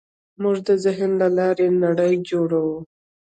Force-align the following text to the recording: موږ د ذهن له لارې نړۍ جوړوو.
موږ 0.41 0.57
د 0.67 0.69
ذهن 0.83 1.11
له 1.21 1.27
لارې 1.37 1.67
نړۍ 1.83 2.13
جوړوو. 2.29 2.77